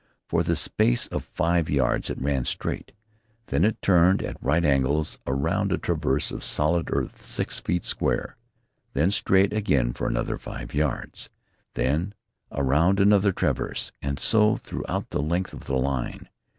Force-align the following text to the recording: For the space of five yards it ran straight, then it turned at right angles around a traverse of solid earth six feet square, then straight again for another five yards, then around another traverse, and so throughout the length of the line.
For 0.27 0.41
the 0.41 0.55
space 0.55 1.05
of 1.09 1.25
five 1.31 1.69
yards 1.69 2.09
it 2.09 2.19
ran 2.19 2.43
straight, 2.45 2.91
then 3.49 3.63
it 3.63 3.83
turned 3.83 4.23
at 4.23 4.41
right 4.41 4.65
angles 4.65 5.19
around 5.27 5.71
a 5.71 5.77
traverse 5.77 6.31
of 6.31 6.43
solid 6.43 6.89
earth 6.91 7.21
six 7.21 7.59
feet 7.59 7.85
square, 7.85 8.35
then 8.93 9.11
straight 9.11 9.53
again 9.53 9.93
for 9.93 10.07
another 10.07 10.39
five 10.39 10.73
yards, 10.73 11.29
then 11.75 12.15
around 12.51 12.99
another 12.99 13.31
traverse, 13.31 13.91
and 14.01 14.17
so 14.19 14.57
throughout 14.57 15.11
the 15.11 15.21
length 15.21 15.53
of 15.53 15.65
the 15.67 15.75
line. 15.77 16.29